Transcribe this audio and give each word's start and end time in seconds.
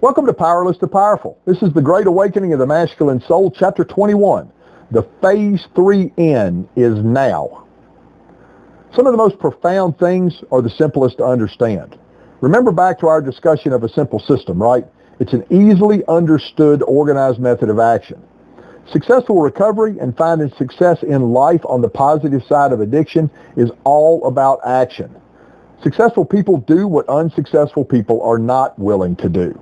Welcome 0.00 0.26
to 0.26 0.32
Powerless 0.32 0.78
to 0.78 0.86
Powerful. 0.86 1.40
This 1.44 1.60
is 1.60 1.72
the 1.72 1.82
Great 1.82 2.06
Awakening 2.06 2.52
of 2.52 2.60
the 2.60 2.66
Masculine 2.68 3.20
Soul, 3.20 3.50
Chapter 3.50 3.82
21. 3.82 4.48
The 4.92 5.02
Phase 5.20 5.66
3N 5.74 6.68
is 6.76 7.02
now. 7.02 7.66
Some 8.94 9.08
of 9.08 9.12
the 9.12 9.16
most 9.16 9.40
profound 9.40 9.98
things 9.98 10.44
are 10.52 10.62
the 10.62 10.70
simplest 10.70 11.18
to 11.18 11.24
understand. 11.24 11.98
Remember 12.40 12.70
back 12.70 13.00
to 13.00 13.08
our 13.08 13.20
discussion 13.20 13.72
of 13.72 13.82
a 13.82 13.88
simple 13.88 14.20
system, 14.20 14.62
right? 14.62 14.84
It's 15.18 15.32
an 15.32 15.44
easily 15.50 16.04
understood, 16.06 16.84
organized 16.84 17.40
method 17.40 17.68
of 17.68 17.80
action. 17.80 18.22
Successful 18.92 19.42
recovery 19.42 19.98
and 19.98 20.16
finding 20.16 20.52
success 20.52 21.02
in 21.02 21.32
life 21.32 21.62
on 21.64 21.80
the 21.80 21.88
positive 21.88 22.44
side 22.44 22.70
of 22.70 22.80
addiction 22.80 23.32
is 23.56 23.72
all 23.82 24.24
about 24.28 24.60
action. 24.64 25.12
Successful 25.82 26.24
people 26.24 26.58
do 26.58 26.86
what 26.86 27.08
unsuccessful 27.08 27.84
people 27.84 28.22
are 28.22 28.38
not 28.38 28.78
willing 28.78 29.16
to 29.16 29.28
do. 29.28 29.60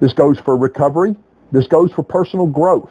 This 0.00 0.12
goes 0.12 0.38
for 0.38 0.56
recovery. 0.56 1.16
This 1.52 1.66
goes 1.66 1.92
for 1.92 2.02
personal 2.02 2.46
growth. 2.46 2.90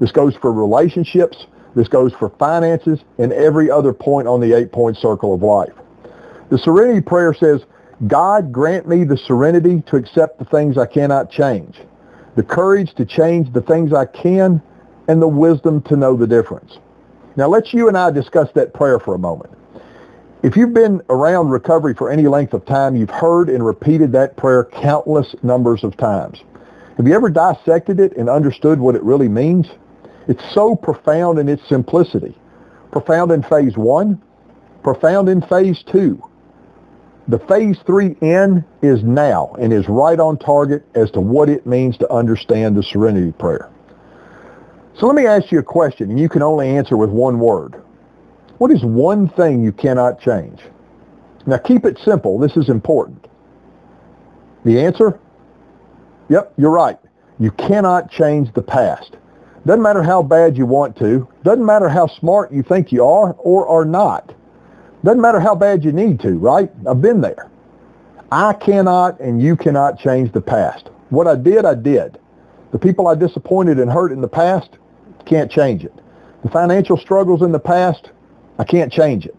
This 0.00 0.12
goes 0.12 0.34
for 0.36 0.52
relationships. 0.52 1.46
This 1.74 1.88
goes 1.88 2.12
for 2.12 2.28
finances 2.30 3.00
and 3.18 3.32
every 3.32 3.70
other 3.70 3.92
point 3.92 4.28
on 4.28 4.40
the 4.40 4.52
eight-point 4.52 4.96
circle 4.96 5.34
of 5.34 5.42
life. 5.42 5.72
The 6.50 6.58
serenity 6.58 7.00
prayer 7.00 7.32
says, 7.32 7.62
God 8.06 8.52
grant 8.52 8.88
me 8.88 9.04
the 9.04 9.16
serenity 9.16 9.82
to 9.86 9.96
accept 9.96 10.38
the 10.38 10.44
things 10.44 10.76
I 10.76 10.86
cannot 10.86 11.30
change, 11.30 11.80
the 12.36 12.42
courage 12.42 12.94
to 12.94 13.06
change 13.06 13.52
the 13.52 13.62
things 13.62 13.92
I 13.92 14.06
can, 14.06 14.60
and 15.08 15.22
the 15.22 15.28
wisdom 15.28 15.80
to 15.82 15.96
know 15.96 16.16
the 16.16 16.26
difference. 16.26 16.78
Now 17.36 17.48
let's 17.48 17.72
you 17.72 17.88
and 17.88 17.96
I 17.96 18.10
discuss 18.10 18.50
that 18.54 18.74
prayer 18.74 18.98
for 18.98 19.14
a 19.14 19.18
moment. 19.18 19.52
If 20.42 20.56
you've 20.56 20.74
been 20.74 21.00
around 21.08 21.50
recovery 21.50 21.94
for 21.94 22.10
any 22.10 22.26
length 22.26 22.52
of 22.52 22.64
time, 22.64 22.96
you've 22.96 23.10
heard 23.10 23.48
and 23.48 23.64
repeated 23.64 24.10
that 24.12 24.36
prayer 24.36 24.64
countless 24.64 25.36
numbers 25.44 25.84
of 25.84 25.96
times. 25.96 26.42
Have 26.96 27.06
you 27.06 27.14
ever 27.14 27.30
dissected 27.30 28.00
it 28.00 28.16
and 28.16 28.28
understood 28.28 28.80
what 28.80 28.96
it 28.96 29.04
really 29.04 29.28
means? 29.28 29.68
It's 30.26 30.42
so 30.52 30.74
profound 30.74 31.38
in 31.38 31.48
its 31.48 31.64
simplicity. 31.68 32.36
Profound 32.90 33.30
in 33.30 33.44
phase 33.44 33.76
one, 33.76 34.20
profound 34.82 35.28
in 35.28 35.42
phase 35.42 35.84
two. 35.84 36.20
The 37.28 37.38
phase 37.38 37.78
3N 37.78 38.64
is 38.82 39.04
now 39.04 39.54
and 39.60 39.72
is 39.72 39.88
right 39.88 40.18
on 40.18 40.38
target 40.38 40.84
as 40.96 41.12
to 41.12 41.20
what 41.20 41.48
it 41.50 41.66
means 41.66 41.96
to 41.98 42.12
understand 42.12 42.76
the 42.76 42.82
serenity 42.82 43.30
prayer. 43.30 43.70
So 44.94 45.06
let 45.06 45.14
me 45.14 45.24
ask 45.24 45.52
you 45.52 45.60
a 45.60 45.62
question, 45.62 46.10
and 46.10 46.18
you 46.18 46.28
can 46.28 46.42
only 46.42 46.68
answer 46.68 46.96
with 46.96 47.10
one 47.10 47.38
word. 47.38 47.80
What 48.58 48.70
is 48.70 48.84
one 48.84 49.28
thing 49.28 49.62
you 49.62 49.72
cannot 49.72 50.20
change? 50.20 50.60
Now 51.46 51.58
keep 51.58 51.84
it 51.84 51.98
simple. 51.98 52.38
This 52.38 52.56
is 52.56 52.68
important. 52.68 53.26
The 54.64 54.80
answer? 54.80 55.18
Yep, 56.28 56.54
you're 56.56 56.70
right. 56.70 56.98
You 57.38 57.50
cannot 57.52 58.10
change 58.10 58.52
the 58.54 58.62
past. 58.62 59.16
Doesn't 59.66 59.82
matter 59.82 60.02
how 60.02 60.22
bad 60.22 60.56
you 60.56 60.66
want 60.66 60.96
to. 60.98 61.28
Doesn't 61.44 61.64
matter 61.64 61.88
how 61.88 62.06
smart 62.06 62.52
you 62.52 62.62
think 62.62 62.92
you 62.92 63.04
are 63.04 63.34
or 63.38 63.66
are 63.66 63.84
not. 63.84 64.34
Doesn't 65.04 65.20
matter 65.20 65.40
how 65.40 65.54
bad 65.54 65.84
you 65.84 65.92
need 65.92 66.20
to, 66.20 66.38
right? 66.38 66.70
I've 66.88 67.02
been 67.02 67.20
there. 67.20 67.50
I 68.30 68.52
cannot 68.54 69.20
and 69.20 69.42
you 69.42 69.56
cannot 69.56 69.98
change 69.98 70.32
the 70.32 70.40
past. 70.40 70.88
What 71.10 71.26
I 71.26 71.34
did, 71.34 71.64
I 71.64 71.74
did. 71.74 72.18
The 72.70 72.78
people 72.78 73.08
I 73.08 73.14
disappointed 73.14 73.78
and 73.78 73.90
hurt 73.90 74.12
in 74.12 74.20
the 74.20 74.28
past, 74.28 74.78
can't 75.26 75.50
change 75.50 75.84
it. 75.84 75.94
The 76.42 76.48
financial 76.48 76.96
struggles 76.96 77.42
in 77.42 77.52
the 77.52 77.60
past, 77.60 78.10
I 78.58 78.64
can't 78.64 78.92
change 78.92 79.26
it. 79.26 79.38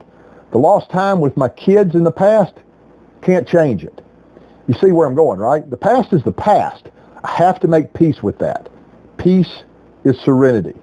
The 0.52 0.58
lost 0.58 0.90
time 0.90 1.20
with 1.20 1.36
my 1.38 1.50
kids 1.50 1.96
in 1.96 2.04
the 2.04 2.12
past, 2.12 2.54
can't 3.22 3.48
change 3.48 3.84
it. 3.84 4.02
You 4.68 4.74
see 4.76 4.92
where 4.92 5.08
I'm 5.08 5.16
going, 5.16 5.40
right? 5.40 5.68
The 5.70 5.78
past 5.78 6.14
is 6.14 6.24
the 6.24 6.32
past. 6.32 6.88
I 7.24 7.32
have 7.32 7.60
to 7.62 7.68
make 7.68 7.94
peace 7.94 8.22
with 8.22 8.38
that. 8.40 8.70
Peace 9.18 9.64
is 10.04 10.20
serenity. 10.20 10.76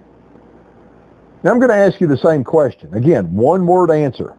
Now 1.42 1.52
I'm 1.52 1.58
going 1.58 1.70
to 1.70 1.76
ask 1.76 2.00
you 2.00 2.06
the 2.06 2.16
same 2.16 2.44
question. 2.44 2.92
Again, 2.94 3.34
one 3.34 3.66
word 3.66 3.90
answer. 3.90 4.34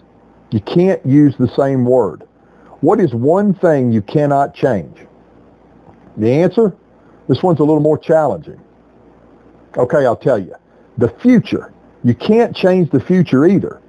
You 0.52 0.60
can't 0.60 1.04
use 1.06 1.36
the 1.38 1.48
same 1.48 1.86
word. 1.86 2.24
What 2.82 3.00
is 3.00 3.14
one 3.14 3.54
thing 3.54 3.92
you 3.92 4.02
cannot 4.02 4.54
change? 4.54 5.00
The 6.18 6.32
answer? 6.32 6.76
This 7.28 7.42
one's 7.42 7.60
a 7.60 7.64
little 7.64 7.80
more 7.80 7.98
challenging. 7.98 8.60
Okay, 9.78 10.06
I'll 10.06 10.16
tell 10.16 10.38
you. 10.38 10.56
The 10.98 11.10
future. 11.10 11.74
You 12.04 12.14
can't 12.14 12.56
change 12.56 12.90
the 12.92 13.00
future 13.00 13.46
either. 13.46 13.81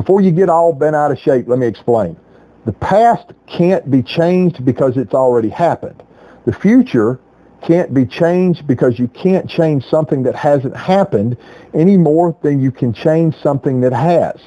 Before 0.00 0.22
you 0.22 0.30
get 0.30 0.48
all 0.48 0.72
bent 0.72 0.96
out 0.96 1.12
of 1.12 1.18
shape, 1.18 1.46
let 1.46 1.58
me 1.58 1.66
explain. 1.66 2.16
The 2.64 2.72
past 2.72 3.34
can't 3.46 3.90
be 3.90 4.02
changed 4.02 4.64
because 4.64 4.96
it's 4.96 5.12
already 5.12 5.50
happened. 5.50 6.02
The 6.46 6.54
future 6.54 7.20
can't 7.60 7.92
be 7.92 8.06
changed 8.06 8.66
because 8.66 8.98
you 8.98 9.08
can't 9.08 9.46
change 9.46 9.84
something 9.84 10.22
that 10.22 10.34
hasn't 10.34 10.74
happened 10.74 11.36
any 11.74 11.98
more 11.98 12.34
than 12.40 12.62
you 12.62 12.72
can 12.72 12.94
change 12.94 13.36
something 13.42 13.82
that 13.82 13.92
has. 13.92 14.40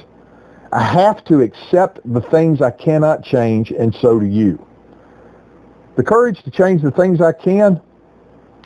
I 0.72 0.82
have 0.82 1.22
to 1.26 1.40
accept 1.42 2.00
the 2.04 2.20
things 2.20 2.60
I 2.60 2.72
cannot 2.72 3.22
change, 3.22 3.70
and 3.70 3.94
so 3.94 4.18
do 4.18 4.26
you. 4.26 4.58
The 5.94 6.02
courage 6.02 6.42
to 6.42 6.50
change 6.50 6.82
the 6.82 6.90
things 6.90 7.20
I 7.20 7.30
can? 7.30 7.80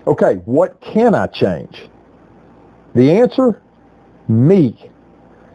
Okay, 0.06 0.36
what 0.46 0.80
can 0.80 1.14
I 1.14 1.26
change? 1.26 1.86
The 2.94 3.10
answer? 3.12 3.60
Me. 4.26 4.90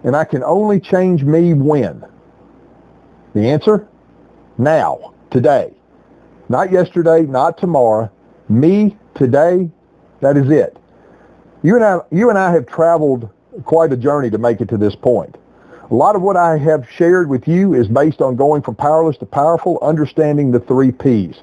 And 0.04 0.16
I 0.16 0.26
can 0.26 0.44
only 0.44 0.80
change 0.80 1.24
me 1.24 1.54
when? 1.54 2.06
The 3.34 3.50
answer? 3.50 3.88
Now, 4.58 5.14
today. 5.32 5.74
Not 6.50 6.72
yesterday, 6.72 7.22
not 7.22 7.58
tomorrow. 7.58 8.12
Me, 8.50 8.98
today, 9.16 9.70
that 10.22 10.38
is 10.38 10.50
it. 10.50 10.78
You 11.64 11.76
and 11.76 11.84
I, 11.84 12.00
you 12.12 12.30
and 12.30 12.38
I 12.38 12.52
have 12.52 12.68
traveled 12.68 13.30
quite 13.64 13.94
a 13.94 13.98
journey 13.98 14.30
to 14.30 14.38
make 14.38 14.62
it 14.62 14.70
to 14.70 14.78
this 14.78 14.96
point. 14.96 15.38
A 15.90 15.96
lot 15.96 16.16
of 16.16 16.22
what 16.22 16.38
I 16.38 16.58
have 16.58 16.88
shared 16.90 17.30
with 17.30 17.48
you 17.48 17.74
is 17.74 17.88
based 17.88 18.22
on 18.22 18.36
going 18.36 18.62
from 18.62 18.76
powerless 18.76 19.18
to 19.18 19.26
powerful, 19.26 19.80
understanding 19.82 20.52
the 20.52 20.60
three 20.60 20.92
P's. 20.92 21.42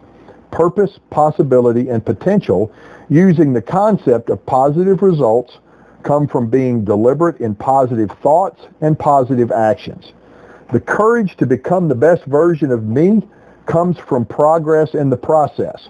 Purpose, 0.50 0.98
possibility, 1.10 1.88
and 1.88 2.04
potential 2.04 2.72
using 3.08 3.52
the 3.52 3.62
concept 3.62 4.28
of 4.28 4.44
positive 4.46 5.02
results 5.02 5.58
come 6.02 6.26
from 6.26 6.48
being 6.48 6.84
deliberate 6.84 7.40
in 7.40 7.54
positive 7.54 8.10
thoughts 8.22 8.60
and 8.80 8.98
positive 8.98 9.50
actions. 9.52 10.12
The 10.72 10.80
courage 10.80 11.36
to 11.36 11.46
become 11.46 11.88
the 11.88 11.94
best 11.94 12.24
version 12.24 12.70
of 12.70 12.84
me 12.84 13.26
comes 13.66 13.98
from 13.98 14.24
progress 14.24 14.94
in 14.94 15.10
the 15.10 15.16
process. 15.16 15.88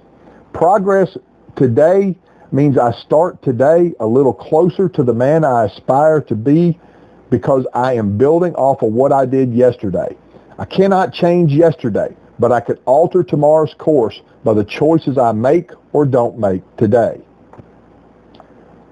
Progress 0.52 1.16
today 1.56 2.16
means 2.52 2.78
I 2.78 2.92
start 2.92 3.42
today 3.42 3.92
a 4.00 4.06
little 4.06 4.32
closer 4.32 4.88
to 4.88 5.02
the 5.02 5.14
man 5.14 5.44
I 5.44 5.66
aspire 5.66 6.20
to 6.22 6.34
be 6.34 6.78
because 7.30 7.66
I 7.74 7.94
am 7.94 8.18
building 8.18 8.54
off 8.54 8.82
of 8.82 8.92
what 8.92 9.12
I 9.12 9.24
did 9.24 9.52
yesterday. 9.52 10.16
I 10.58 10.64
cannot 10.64 11.12
change 11.12 11.52
yesterday, 11.52 12.14
but 12.38 12.52
I 12.52 12.60
could 12.60 12.80
alter 12.86 13.22
tomorrow's 13.22 13.74
course 13.74 14.20
by 14.44 14.54
the 14.54 14.64
choices 14.64 15.16
I 15.16 15.32
make 15.32 15.70
or 15.92 16.04
don't 16.04 16.38
make 16.38 16.62
today. 16.76 17.20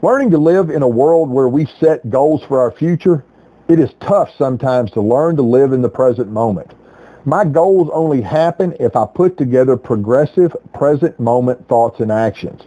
Learning 0.00 0.30
to 0.30 0.38
live 0.38 0.70
in 0.70 0.82
a 0.82 0.88
world 0.88 1.28
where 1.28 1.48
we 1.48 1.66
set 1.80 2.08
goals 2.08 2.44
for 2.44 2.60
our 2.60 2.70
future, 2.70 3.24
it 3.66 3.80
is 3.80 3.90
tough 3.98 4.30
sometimes 4.38 4.92
to 4.92 5.00
learn 5.00 5.34
to 5.34 5.42
live 5.42 5.72
in 5.72 5.82
the 5.82 5.88
present 5.88 6.30
moment. 6.30 6.72
My 7.24 7.44
goals 7.44 7.90
only 7.92 8.20
happen 8.20 8.76
if 8.78 8.94
I 8.94 9.06
put 9.06 9.36
together 9.36 9.76
progressive 9.76 10.56
present 10.72 11.18
moment 11.18 11.66
thoughts 11.66 11.98
and 11.98 12.12
actions. 12.12 12.62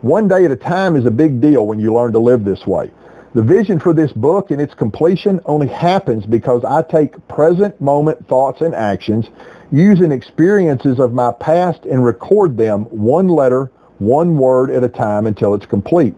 One 0.00 0.28
day 0.28 0.44
at 0.44 0.52
a 0.52 0.56
time 0.56 0.94
is 0.94 1.06
a 1.06 1.10
big 1.10 1.40
deal 1.40 1.66
when 1.66 1.80
you 1.80 1.92
learn 1.92 2.12
to 2.12 2.20
live 2.20 2.44
this 2.44 2.68
way. 2.68 2.92
The 3.34 3.42
vision 3.42 3.80
for 3.80 3.92
this 3.92 4.12
book 4.12 4.52
and 4.52 4.60
its 4.60 4.72
completion 4.72 5.40
only 5.44 5.66
happens 5.66 6.24
because 6.24 6.64
I 6.64 6.82
take 6.82 7.26
present 7.26 7.80
moment 7.80 8.28
thoughts 8.28 8.60
and 8.60 8.76
actions 8.76 9.26
using 9.72 10.12
experiences 10.12 11.00
of 11.00 11.12
my 11.12 11.32
past 11.32 11.84
and 11.84 12.04
record 12.04 12.56
them 12.56 12.84
one 12.84 13.26
letter, 13.26 13.72
one 13.98 14.38
word 14.38 14.70
at 14.70 14.84
a 14.84 14.88
time 14.88 15.26
until 15.26 15.52
it's 15.52 15.66
complete. 15.66 16.14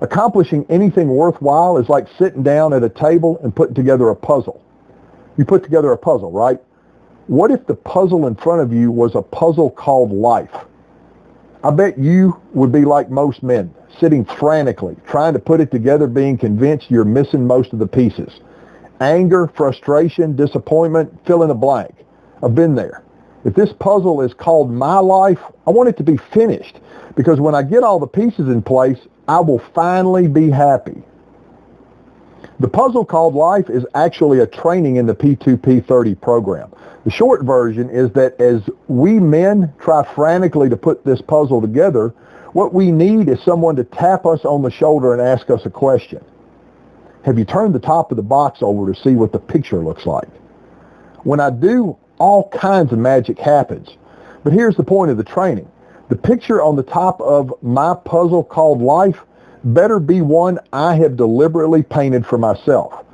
Accomplishing 0.00 0.64
anything 0.68 1.08
worthwhile 1.08 1.76
is 1.78 1.88
like 1.88 2.06
sitting 2.18 2.42
down 2.42 2.72
at 2.72 2.84
a 2.84 2.88
table 2.88 3.38
and 3.42 3.54
putting 3.54 3.74
together 3.74 4.08
a 4.10 4.16
puzzle. 4.16 4.62
You 5.36 5.44
put 5.44 5.64
together 5.64 5.92
a 5.92 5.98
puzzle, 5.98 6.30
right? 6.30 6.60
What 7.26 7.50
if 7.50 7.66
the 7.66 7.74
puzzle 7.74 8.26
in 8.26 8.36
front 8.36 8.62
of 8.62 8.72
you 8.72 8.90
was 8.90 9.14
a 9.14 9.22
puzzle 9.22 9.70
called 9.70 10.12
life? 10.12 10.54
I 11.64 11.70
bet 11.70 11.98
you 11.98 12.40
would 12.54 12.70
be 12.70 12.84
like 12.84 13.10
most 13.10 13.42
men, 13.42 13.74
sitting 13.98 14.24
frantically, 14.24 14.96
trying 15.06 15.32
to 15.32 15.40
put 15.40 15.60
it 15.60 15.72
together, 15.72 16.06
being 16.06 16.38
convinced 16.38 16.90
you're 16.90 17.04
missing 17.04 17.46
most 17.46 17.72
of 17.72 17.80
the 17.80 17.86
pieces. 17.86 18.40
Anger, 19.00 19.48
frustration, 19.48 20.36
disappointment, 20.36 21.12
fill 21.26 21.42
in 21.42 21.48
the 21.48 21.54
blank. 21.54 21.94
I've 22.42 22.54
been 22.54 22.76
there. 22.76 23.02
If 23.44 23.54
this 23.54 23.72
puzzle 23.72 24.20
is 24.22 24.32
called 24.34 24.70
my 24.70 24.98
life, 24.98 25.40
I 25.66 25.70
want 25.70 25.88
it 25.88 25.96
to 25.98 26.02
be 26.04 26.16
finished 26.16 26.78
because 27.16 27.40
when 27.40 27.54
I 27.54 27.62
get 27.62 27.82
all 27.82 27.98
the 27.98 28.06
pieces 28.06 28.48
in 28.48 28.62
place, 28.62 28.98
I 29.28 29.40
will 29.40 29.58
finally 29.58 30.26
be 30.26 30.50
happy. 30.50 31.02
The 32.60 32.68
puzzle 32.68 33.04
called 33.04 33.34
life 33.34 33.70
is 33.70 33.86
actually 33.94 34.40
a 34.40 34.46
training 34.46 34.96
in 34.96 35.06
the 35.06 35.14
P2P30 35.14 36.20
program. 36.20 36.72
The 37.04 37.10
short 37.10 37.44
version 37.44 37.88
is 37.90 38.10
that 38.12 38.40
as 38.40 38.68
we 38.88 39.20
men 39.20 39.72
try 39.78 40.02
frantically 40.14 40.68
to 40.70 40.76
put 40.76 41.04
this 41.04 41.20
puzzle 41.20 41.60
together, 41.60 42.08
what 42.52 42.74
we 42.74 42.90
need 42.90 43.28
is 43.28 43.40
someone 43.42 43.76
to 43.76 43.84
tap 43.84 44.26
us 44.26 44.44
on 44.44 44.62
the 44.62 44.70
shoulder 44.70 45.12
and 45.12 45.22
ask 45.22 45.50
us 45.50 45.64
a 45.66 45.70
question. 45.70 46.24
Have 47.24 47.38
you 47.38 47.44
turned 47.44 47.74
the 47.74 47.80
top 47.80 48.10
of 48.10 48.16
the 48.16 48.22
box 48.22 48.60
over 48.62 48.92
to 48.92 49.00
see 49.00 49.14
what 49.14 49.32
the 49.32 49.38
picture 49.38 49.78
looks 49.78 50.06
like? 50.06 50.28
When 51.22 51.40
I 51.40 51.50
do, 51.50 51.96
all 52.18 52.48
kinds 52.48 52.92
of 52.92 52.98
magic 52.98 53.38
happens. 53.38 53.90
But 54.42 54.52
here's 54.52 54.76
the 54.76 54.84
point 54.84 55.10
of 55.10 55.16
the 55.16 55.24
training. 55.24 55.70
The 56.08 56.16
picture 56.16 56.62
on 56.62 56.76
the 56.76 56.82
top 56.82 57.20
of 57.20 57.52
my 57.62 57.94
puzzle 57.94 58.42
called 58.42 58.80
life 58.80 59.20
better 59.62 59.98
be 59.98 60.22
one 60.22 60.58
I 60.72 60.94
have 60.96 61.16
deliberately 61.16 61.82
painted 61.82 62.24
for 62.24 62.38
myself. 62.38 63.04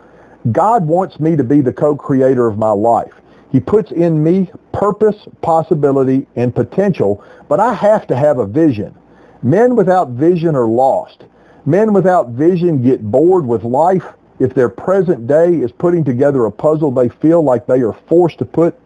God 0.52 0.86
wants 0.86 1.18
me 1.18 1.34
to 1.36 1.42
be 1.42 1.60
the 1.60 1.72
co-creator 1.72 2.46
of 2.46 2.56
my 2.58 2.70
life. 2.70 3.12
He 3.50 3.58
puts 3.58 3.90
in 3.90 4.22
me 4.22 4.50
purpose, 4.72 5.26
possibility, 5.42 6.26
and 6.36 6.54
potential, 6.54 7.24
but 7.48 7.60
I 7.60 7.72
have 7.74 8.06
to 8.08 8.16
have 8.16 8.38
a 8.38 8.46
vision. 8.46 8.94
Men 9.42 9.74
without 9.74 10.10
vision 10.10 10.54
are 10.54 10.66
lost. 10.66 11.24
Men 11.66 11.92
without 11.92 12.30
vision 12.30 12.82
get 12.82 13.02
bored 13.02 13.46
with 13.46 13.64
life 13.64 14.04
if 14.38 14.54
their 14.54 14.68
present 14.68 15.26
day 15.26 15.54
is 15.54 15.72
putting 15.72 16.04
together 16.04 16.44
a 16.44 16.52
puzzle 16.52 16.90
they 16.90 17.08
feel 17.08 17.42
like 17.42 17.66
they 17.66 17.80
are 17.80 17.92
forced 17.92 18.38
to 18.38 18.44
put 18.44 18.78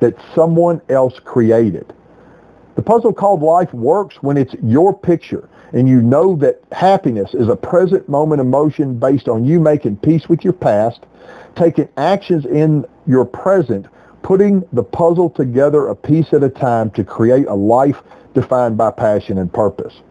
that 0.00 0.16
someone 0.34 0.80
else 0.88 1.18
created. 1.20 1.92
The 2.76 2.82
puzzle 2.82 3.14
called 3.14 3.42
life 3.42 3.72
works 3.72 4.22
when 4.22 4.36
it's 4.36 4.54
your 4.62 4.96
picture 4.96 5.48
and 5.72 5.88
you 5.88 6.00
know 6.00 6.36
that 6.36 6.62
happiness 6.72 7.34
is 7.34 7.48
a 7.48 7.56
present 7.56 8.08
moment 8.08 8.40
emotion 8.40 8.98
based 8.98 9.28
on 9.28 9.44
you 9.44 9.58
making 9.58 9.96
peace 9.96 10.28
with 10.28 10.44
your 10.44 10.52
past, 10.52 11.00
taking 11.56 11.88
actions 11.96 12.44
in 12.44 12.84
your 13.06 13.24
present, 13.24 13.86
putting 14.22 14.62
the 14.72 14.82
puzzle 14.82 15.30
together 15.30 15.88
a 15.88 15.96
piece 15.96 16.32
at 16.32 16.44
a 16.44 16.50
time 16.50 16.90
to 16.90 17.02
create 17.02 17.46
a 17.46 17.54
life 17.54 18.02
defined 18.34 18.76
by 18.76 18.90
passion 18.90 19.38
and 19.38 19.52
purpose. 19.52 20.02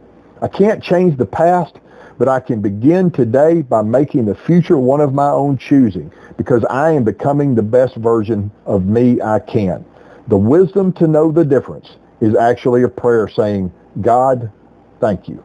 I 0.41 0.47
can't 0.47 0.83
change 0.83 1.17
the 1.17 1.25
past, 1.25 1.75
but 2.17 2.27
I 2.27 2.39
can 2.39 2.61
begin 2.61 3.11
today 3.11 3.61
by 3.61 3.83
making 3.83 4.25
the 4.25 4.35
future 4.35 4.77
one 4.77 5.01
of 5.01 5.13
my 5.13 5.29
own 5.29 5.57
choosing 5.57 6.11
because 6.35 6.65
I 6.65 6.91
am 6.91 7.03
becoming 7.03 7.53
the 7.53 7.61
best 7.61 7.95
version 7.95 8.51
of 8.65 8.85
me 8.85 9.21
I 9.21 9.39
can. 9.39 9.85
The 10.27 10.37
wisdom 10.37 10.93
to 10.93 11.07
know 11.07 11.31
the 11.31 11.45
difference 11.45 11.97
is 12.21 12.35
actually 12.35 12.83
a 12.83 12.89
prayer 12.89 13.27
saying, 13.27 13.71
God, 14.01 14.51
thank 14.99 15.27
you. 15.27 15.43